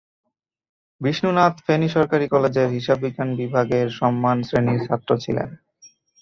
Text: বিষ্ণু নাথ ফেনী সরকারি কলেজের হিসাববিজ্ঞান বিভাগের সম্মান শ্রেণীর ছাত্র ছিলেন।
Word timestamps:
বিষ্ণু 1.01 1.29
নাথ 1.31 1.55
ফেনী 1.65 1.87
সরকারি 1.95 2.25
কলেজের 2.27 2.67
হিসাববিজ্ঞান 2.75 3.29
বিভাগের 3.39 3.87
সম্মান 3.99 4.37
শ্রেণীর 4.47 4.79
ছাত্র 4.87 5.09
ছিলেন। 5.23 5.49